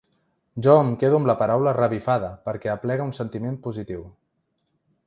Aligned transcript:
Jo 0.67 0.77
em 0.83 0.87
quedo 1.03 1.19
amb 1.19 1.29
la 1.31 1.35
paraula 1.41 1.75
‘revifada’ 1.81 2.33
perquè 2.49 2.73
aplega 2.77 3.07
un 3.13 3.17
sentiment 3.21 3.61
positiu. 3.69 4.07